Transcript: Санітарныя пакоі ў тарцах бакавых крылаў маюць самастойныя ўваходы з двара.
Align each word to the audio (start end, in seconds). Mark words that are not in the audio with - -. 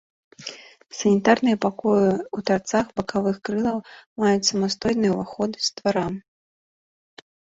Санітарныя 0.99 1.57
пакоі 1.65 2.05
ў 2.05 2.39
тарцах 2.47 2.85
бакавых 3.01 3.35
крылаў 3.49 3.77
маюць 4.25 4.49
самастойныя 4.51 5.11
ўваходы 5.19 5.57
з 5.69 5.71
двара. 5.81 6.05